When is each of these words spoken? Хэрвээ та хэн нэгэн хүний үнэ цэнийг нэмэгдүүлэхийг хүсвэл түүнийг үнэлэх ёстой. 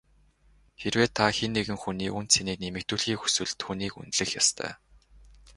Хэрвээ 0.79 1.09
та 1.17 1.25
хэн 1.37 1.51
нэгэн 1.55 1.77
хүний 1.83 2.09
үнэ 2.17 2.29
цэнийг 2.33 2.59
нэмэгдүүлэхийг 2.61 3.19
хүсвэл 3.21 3.53
түүнийг 3.61 3.93
үнэлэх 3.99 4.29
ёстой. 4.41 4.71